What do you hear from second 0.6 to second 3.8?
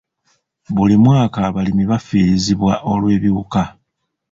Buli mwaka abalimi bafiirizibwa olw'ebiwuka.